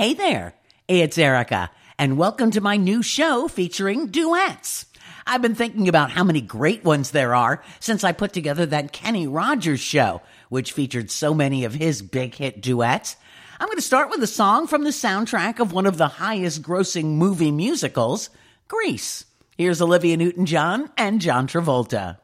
[0.00, 0.54] Hey there,
[0.88, 4.86] it's Erica, and welcome to my new show featuring duets.
[5.26, 8.94] I've been thinking about how many great ones there are since I put together that
[8.94, 13.16] Kenny Rogers show, which featured so many of his big hit duets.
[13.60, 16.62] I'm going to start with a song from the soundtrack of one of the highest
[16.62, 18.30] grossing movie musicals,
[18.68, 19.26] Grease.
[19.58, 22.19] Here's Olivia Newton John and John Travolta.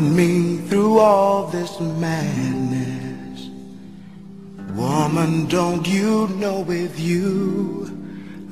[0.00, 3.48] me through all this madness.
[4.74, 7.86] Woman, don't you know with you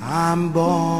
[0.01, 0.94] I'm born.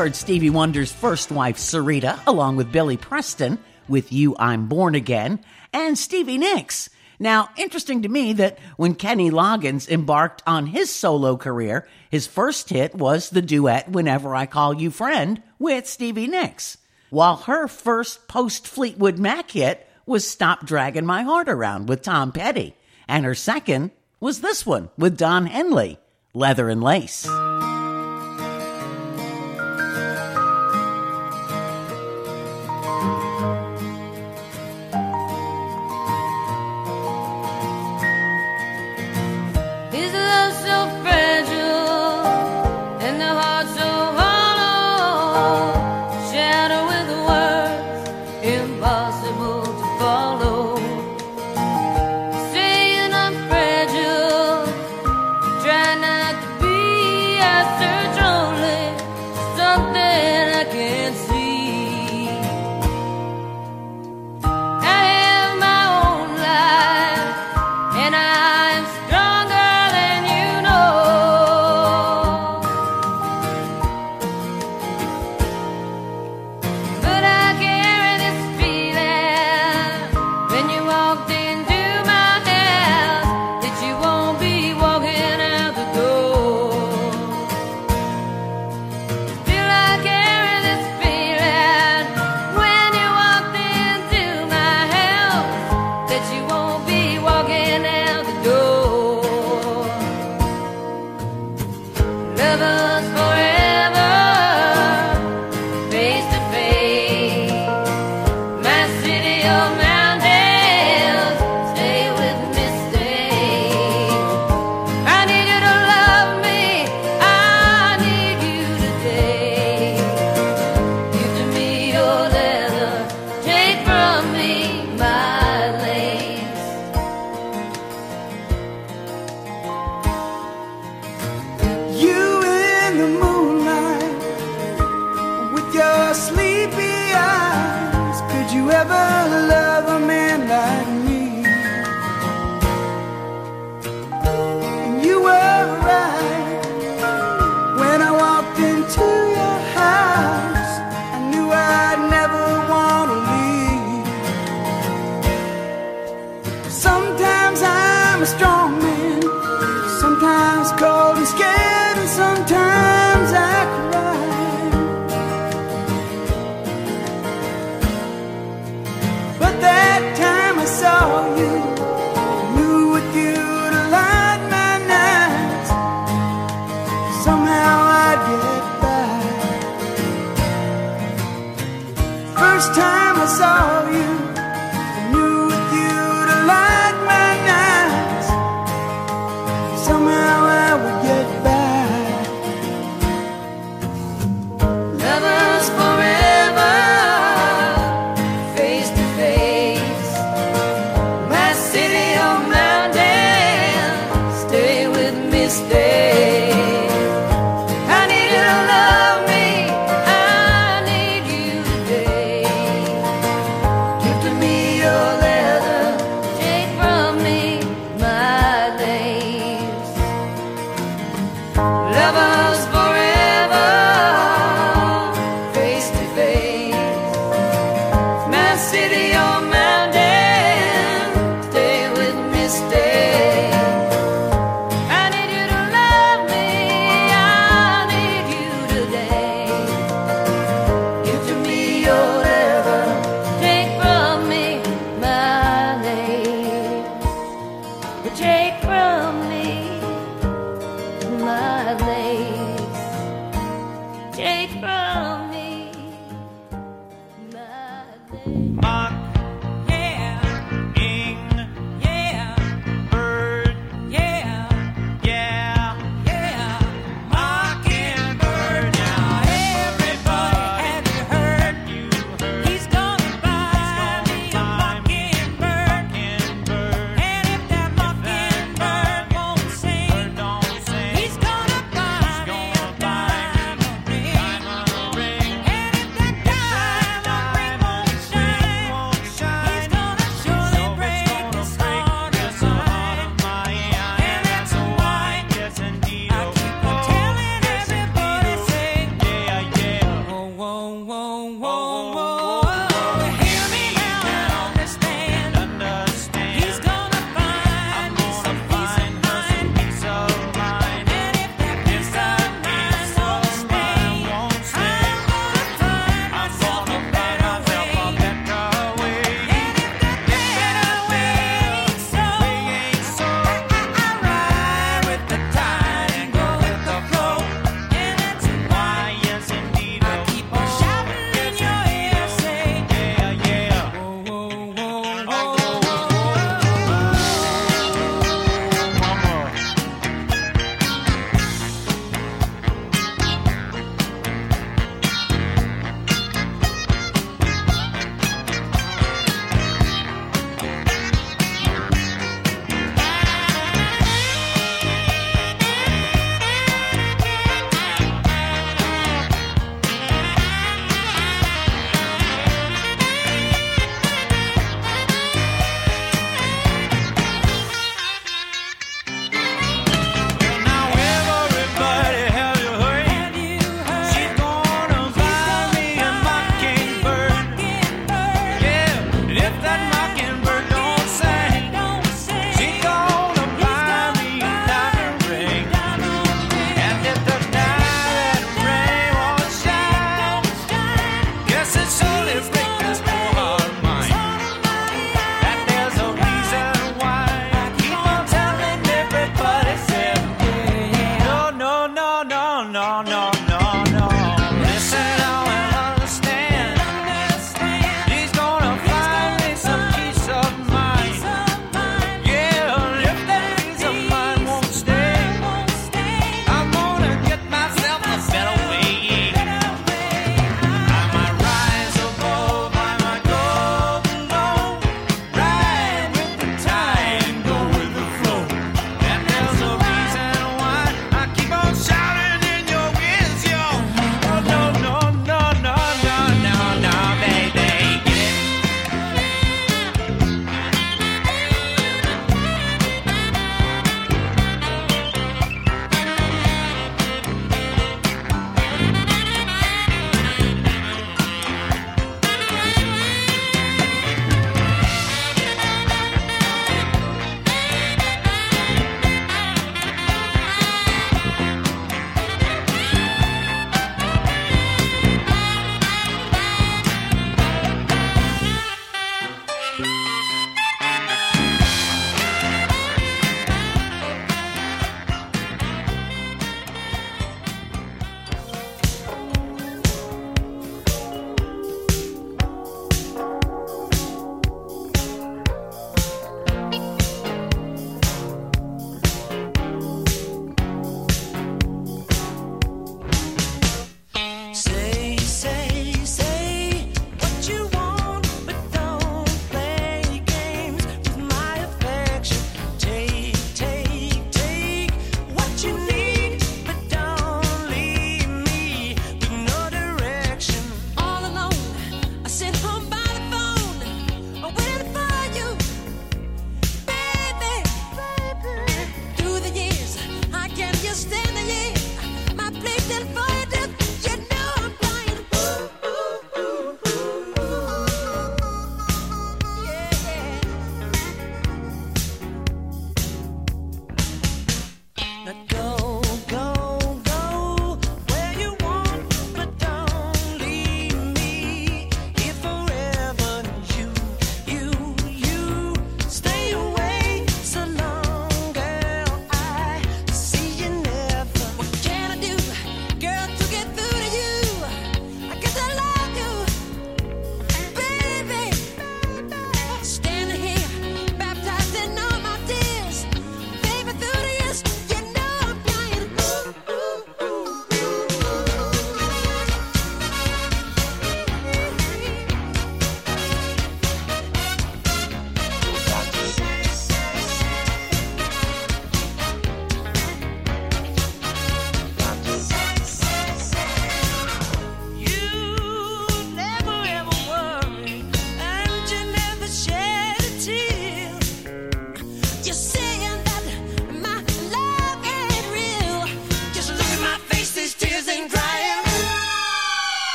[0.00, 5.40] heard Stevie Wonder's first wife, Syreeta, along with Billy Preston, with You I'm Born Again,
[5.74, 6.88] and Stevie Nicks.
[7.18, 12.70] Now, interesting to me that when Kenny Loggins embarked on his solo career, his first
[12.70, 16.78] hit was the duet Whenever I Call You Friend with Stevie Nicks,
[17.10, 22.32] while her first post Fleetwood Mac hit was Stop Dragging My Heart Around with Tom
[22.32, 22.74] Petty,
[23.06, 25.98] and her second was this one with Don Henley,
[26.32, 27.28] Leather and Lace.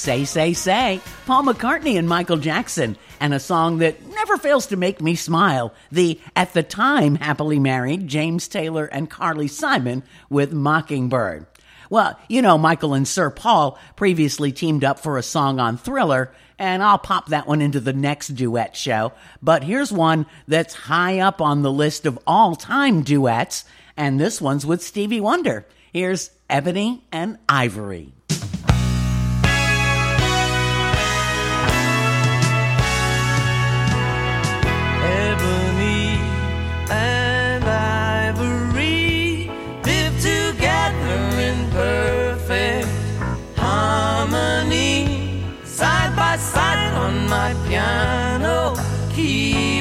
[0.00, 4.78] Say, Say, Say, Paul McCartney and Michael Jackson, and a song that never fails to
[4.78, 10.54] make me smile the, at the time, happily married James Taylor and Carly Simon with
[10.54, 11.44] Mockingbird.
[11.90, 16.32] Well, you know, Michael and Sir Paul previously teamed up for a song on Thriller,
[16.58, 19.12] and I'll pop that one into the next duet show.
[19.42, 23.66] But here's one that's high up on the list of all time duets,
[23.98, 25.66] and this one's with Stevie Wonder.
[25.92, 28.14] Here's Ebony and Ivory.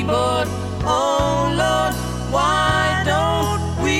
[0.09, 0.47] Keyboard.
[0.83, 1.93] Oh Lord,
[2.31, 3.99] why don't we?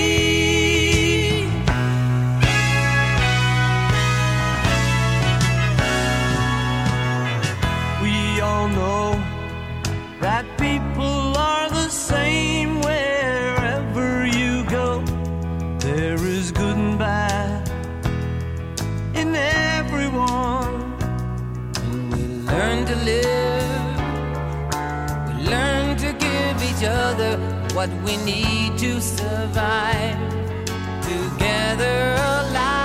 [8.02, 9.22] We all know
[10.22, 11.29] that people
[27.80, 30.18] what we need to survive.
[31.02, 32.79] Together alive.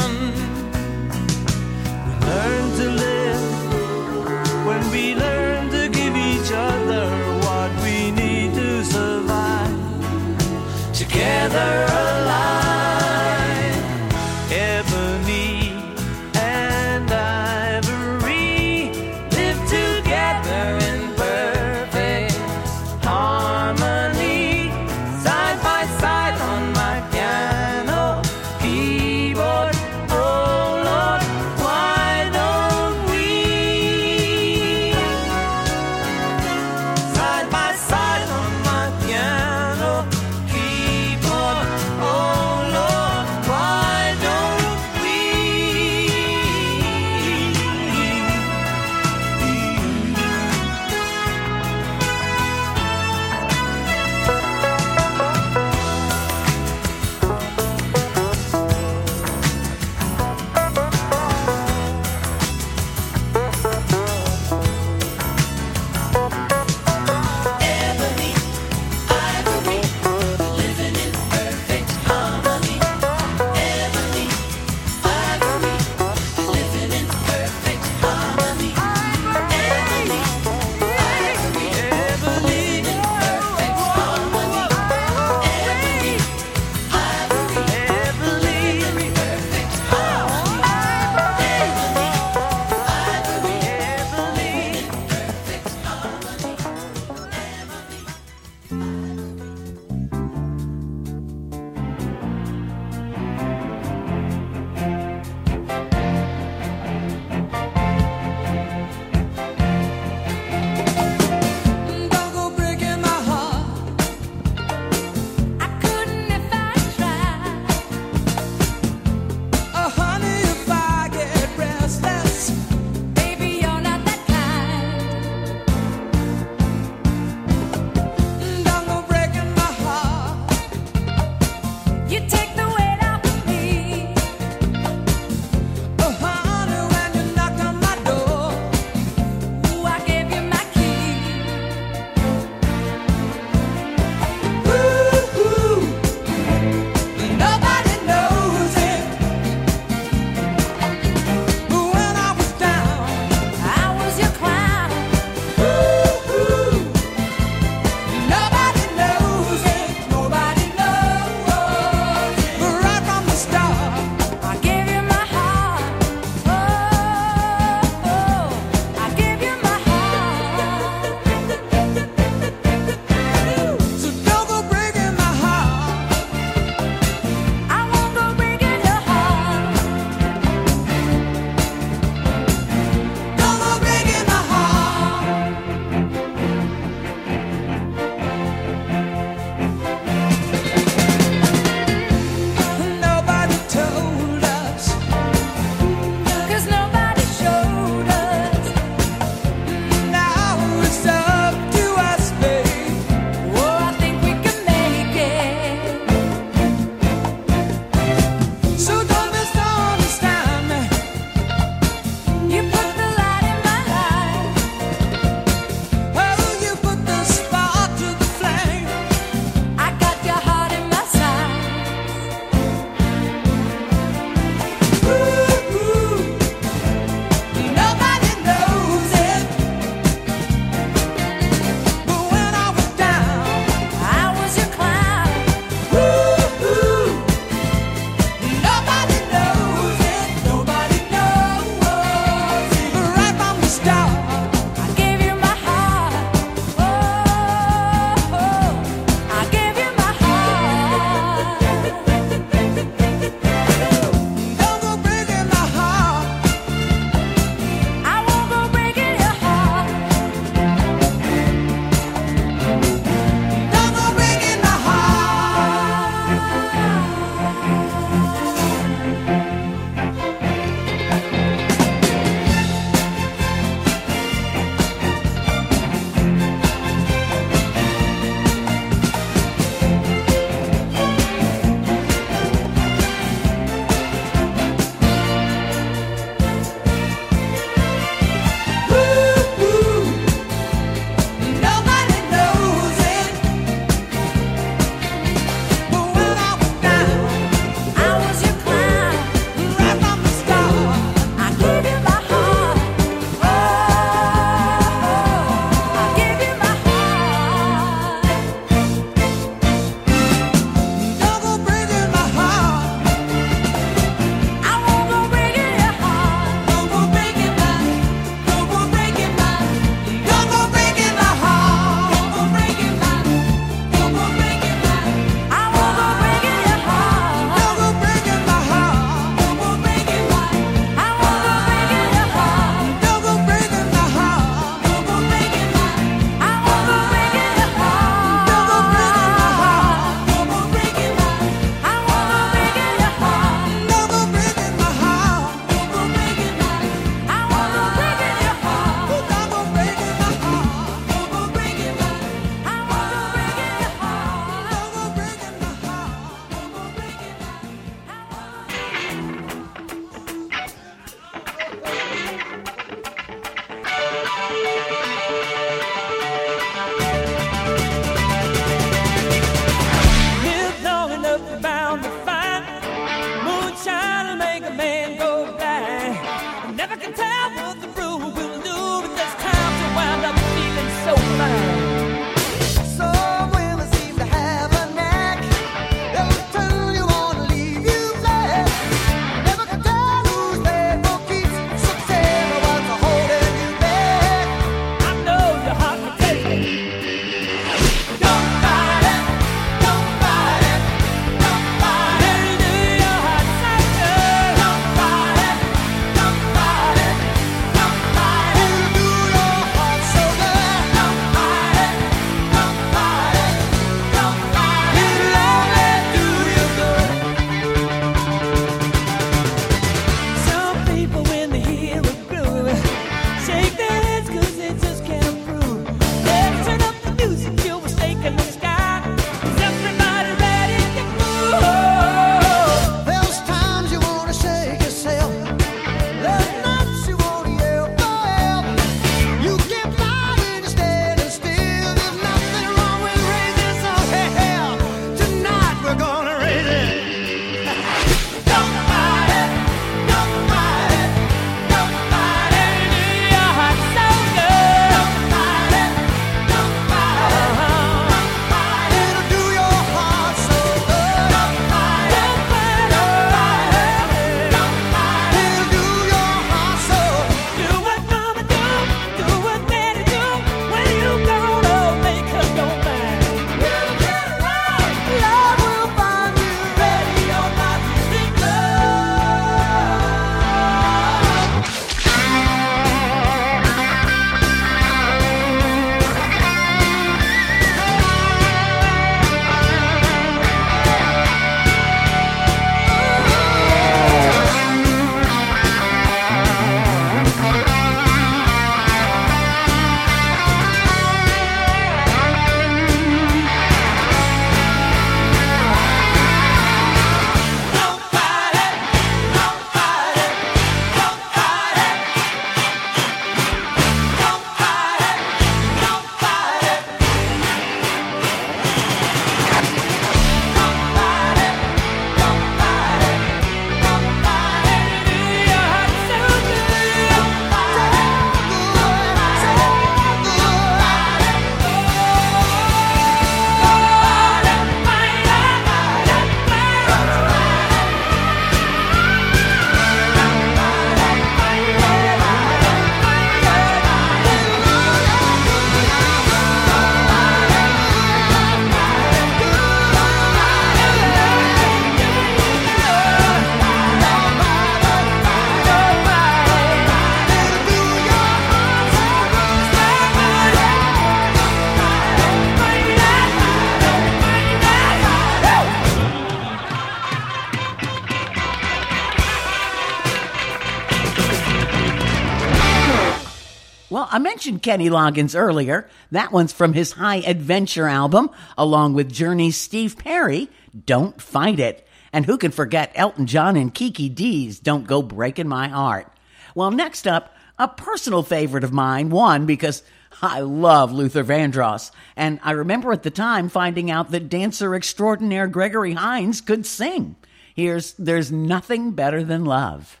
[574.38, 575.88] Mentioned Kenny Loggins earlier.
[576.12, 580.48] That one's from his High Adventure album, along with Journey's Steve Perry,
[580.86, 581.84] Don't Fight It.
[582.12, 586.12] And who can forget Elton John and Kiki Dee's Don't Go Breaking My Heart?
[586.54, 589.82] Well, next up, a personal favorite of mine, one because
[590.22, 591.90] I love Luther Vandross.
[592.14, 597.16] And I remember at the time finding out that dancer extraordinaire Gregory Hines could sing.
[597.56, 600.00] Here's There's Nothing Better Than Love.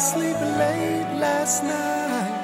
[0.00, 2.40] Asleep late last night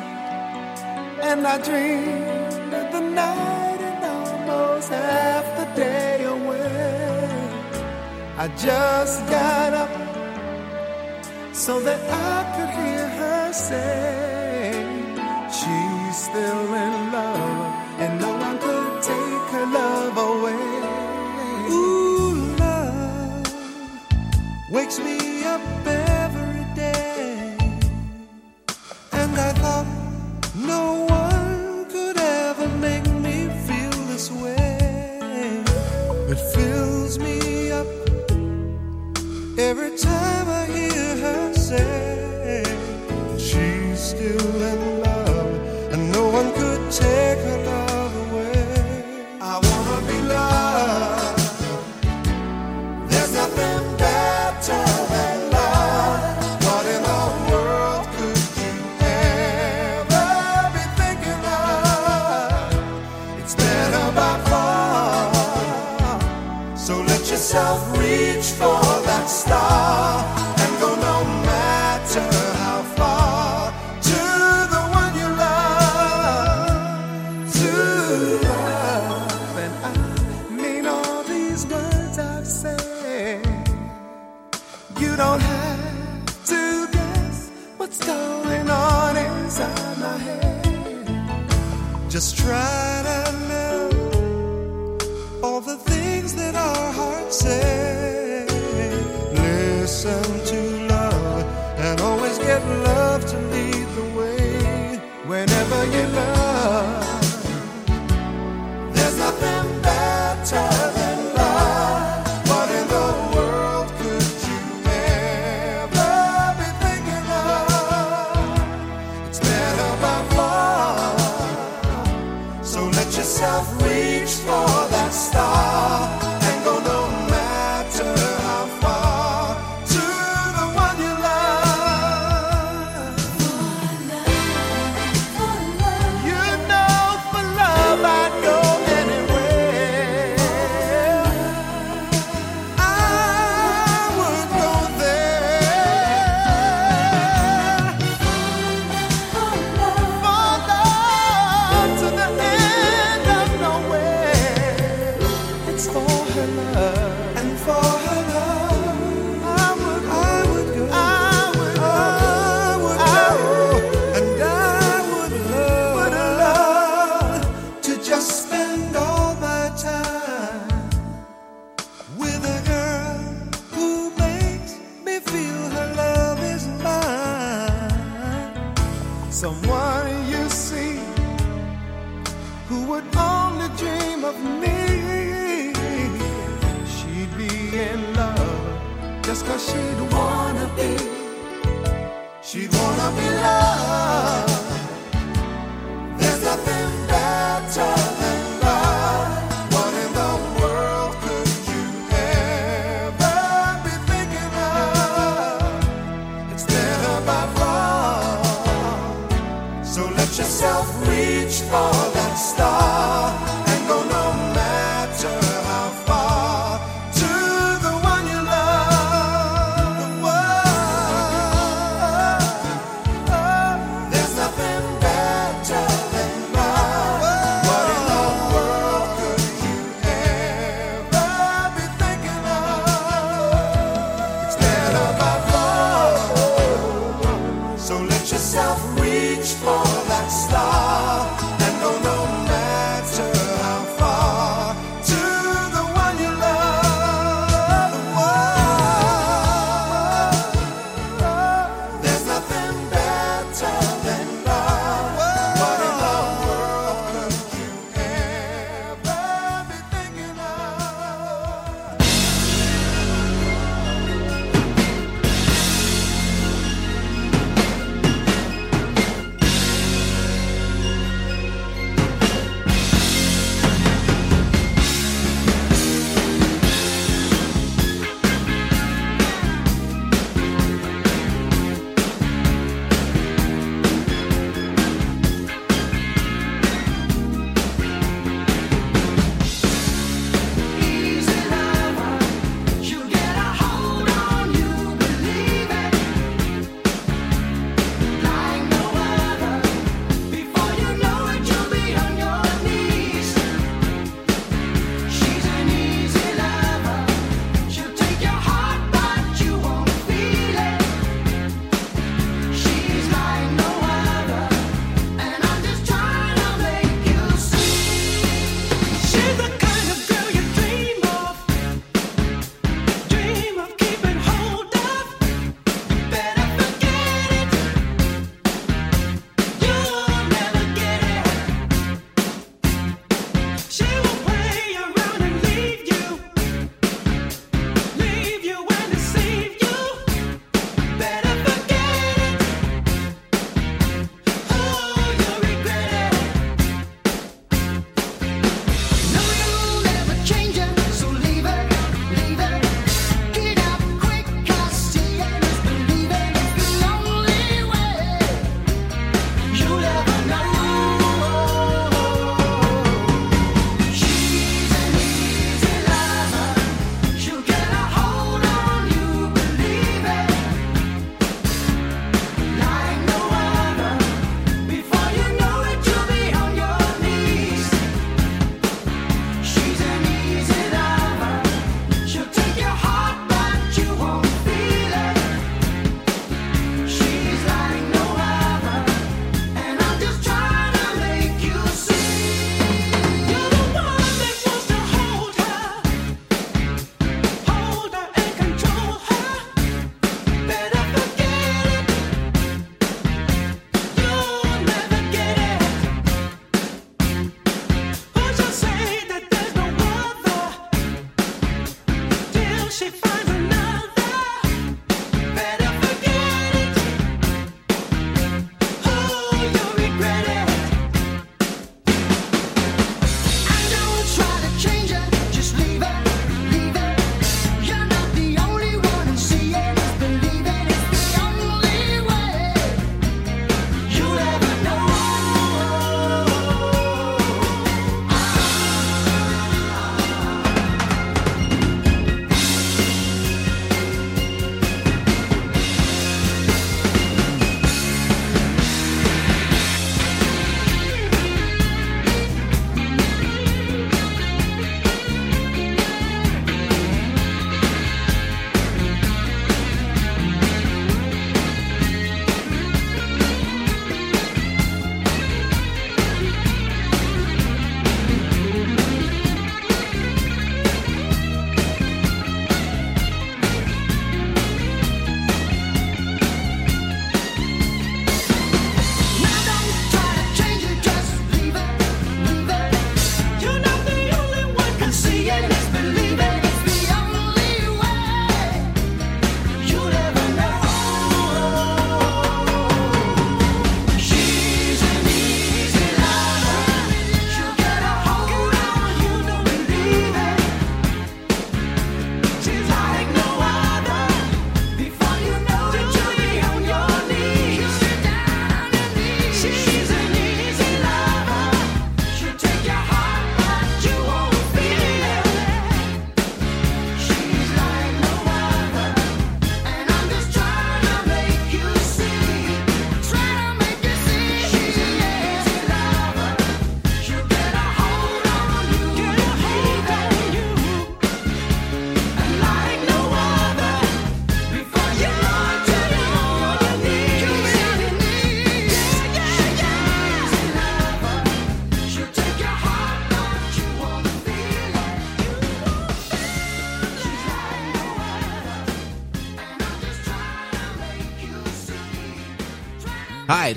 [1.28, 7.30] and I dreamed of the night and almost half the day away.
[8.36, 9.94] I just got up
[11.54, 12.00] so that
[12.32, 14.84] I could hear her say
[15.58, 20.68] she's still in love and no one could take her love away.
[21.72, 22.34] Ooh,
[22.64, 23.46] love
[24.68, 25.16] wakes me
[25.54, 25.62] up
[30.76, 30.86] no
[31.22, 35.62] one could ever make me feel this way.
[36.32, 37.36] It fills me
[37.80, 37.88] up
[39.70, 42.62] every time I hear her say
[43.46, 45.52] she's still in love
[45.92, 47.25] and no one could take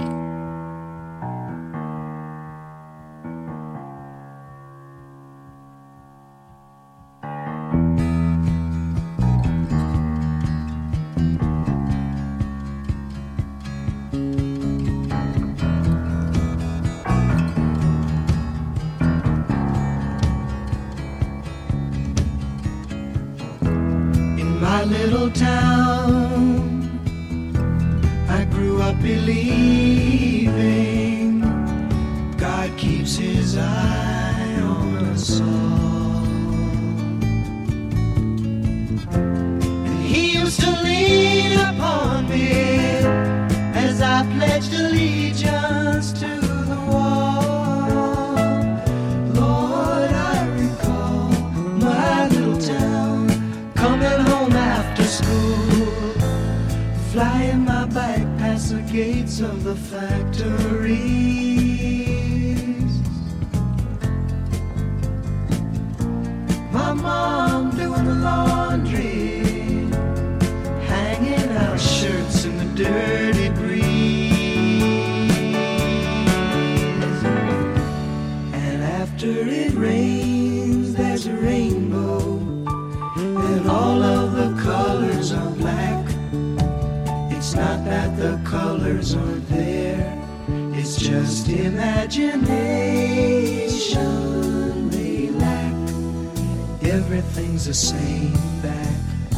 [97.09, 99.31] Everything's the same back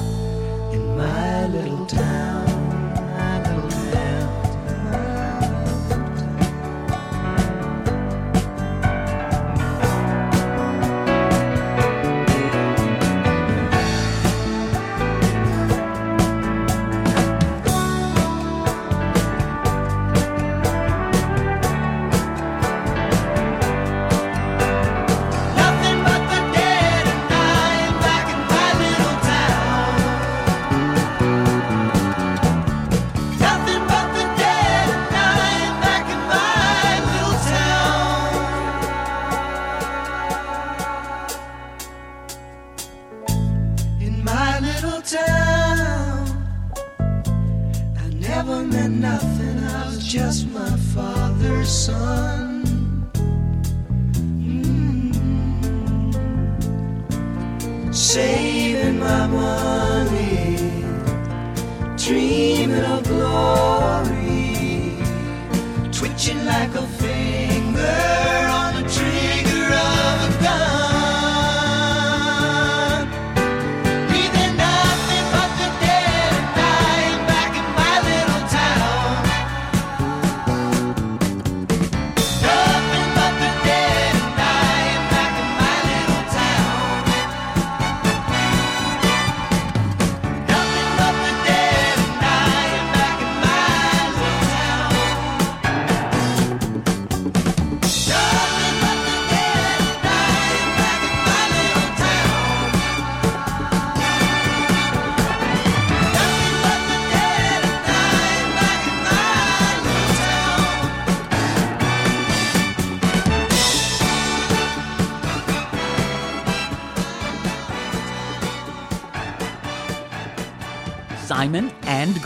[0.74, 2.39] in my little town.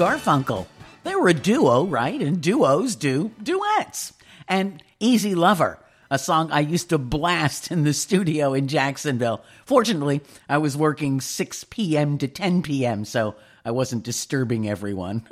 [0.04, 0.68] Garfunkel.
[1.06, 2.22] They were a duo, right?
[2.22, 4.12] And duos do duets.
[4.49, 5.80] And Easy Lover,
[6.12, 9.45] a song I used to blast in the studio in Jacksonville.
[9.64, 12.18] Fortunately, I was working 6 p.m.
[12.18, 15.26] to 10 p.m., so I wasn't disturbing everyone.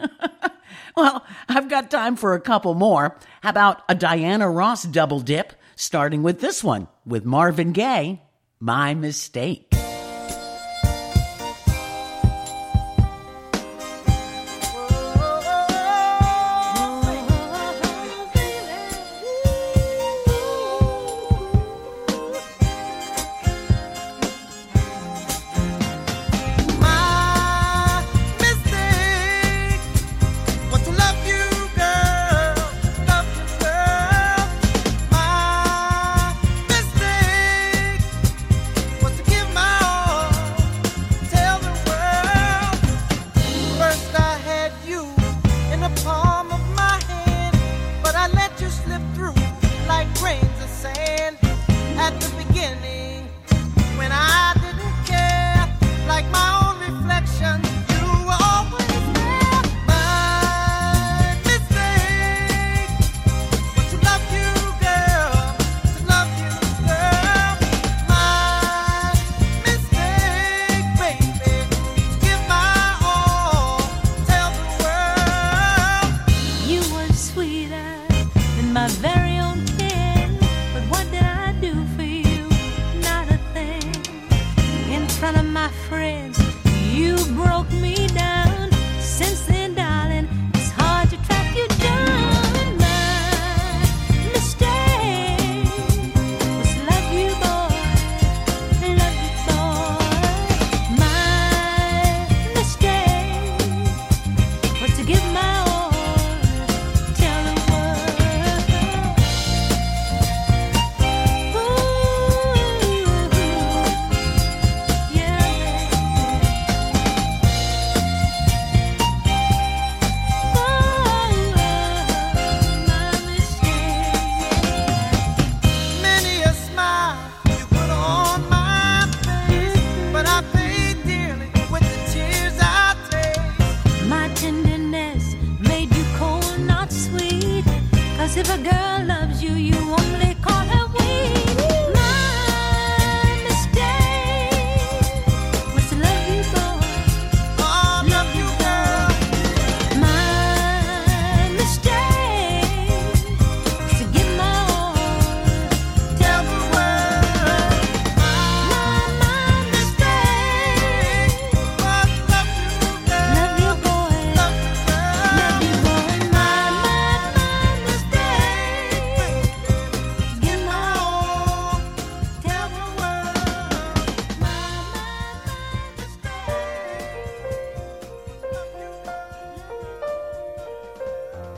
[0.96, 3.18] well, I've got time for a couple more.
[3.42, 8.22] How about a Diana Ross double dip, starting with this one with Marvin Gaye,
[8.62, 9.71] My Mistake.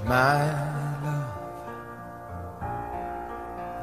[0.06, 0.52] my
[1.04, 1.30] love.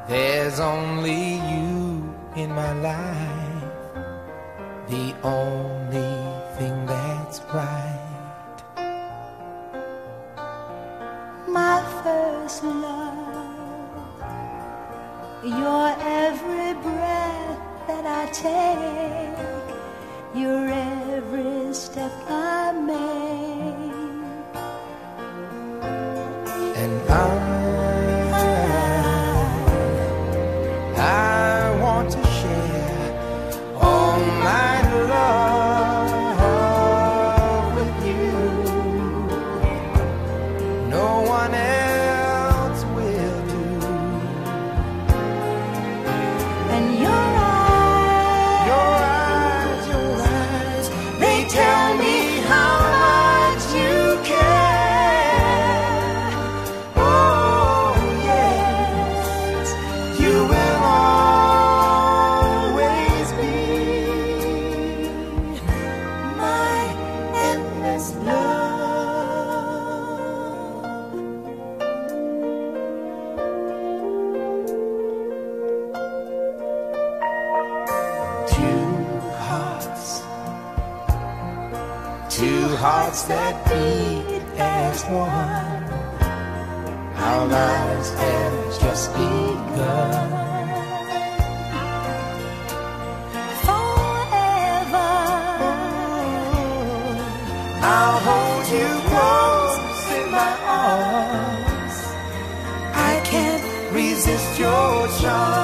[0.07, 3.95] There's only you in my life,
[4.87, 6.17] the only
[6.57, 7.97] thing that's right.
[11.47, 13.95] My first love,
[15.43, 19.00] your every breath that I take.
[100.91, 102.03] cause
[102.93, 105.60] I can't resist your charm.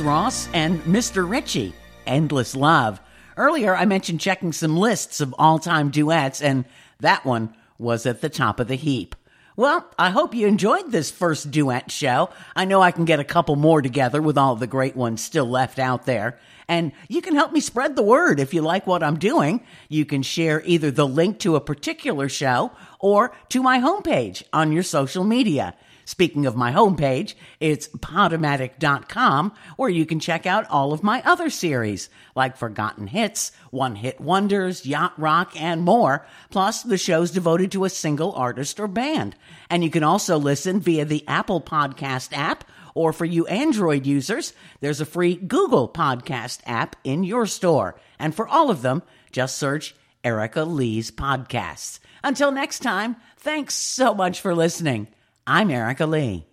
[0.00, 1.28] Ross and Mr.
[1.28, 1.74] Richie,
[2.06, 3.00] Endless Love.
[3.36, 6.64] Earlier, I mentioned checking some lists of all time duets, and
[7.00, 9.14] that one was at the top of the heap.
[9.54, 12.30] Well, I hope you enjoyed this first duet show.
[12.56, 15.46] I know I can get a couple more together with all the great ones still
[15.46, 16.38] left out there.
[16.68, 19.62] And you can help me spread the word if you like what I'm doing.
[19.90, 24.72] You can share either the link to a particular show or to my homepage on
[24.72, 25.74] your social media.
[26.04, 31.50] Speaking of my homepage, it's podomatic.com where you can check out all of my other
[31.50, 37.72] series like Forgotten Hits, One Hit Wonders, Yacht Rock, and more, plus the shows devoted
[37.72, 39.36] to a single artist or band.
[39.70, 44.52] And you can also listen via the Apple Podcast app or for you Android users,
[44.80, 47.96] there's a free Google Podcast app in your store.
[48.18, 51.98] And for all of them, just search Erica Lee's Podcasts.
[52.22, 55.08] Until next time, thanks so much for listening.
[55.46, 56.46] I'm Erica Lee.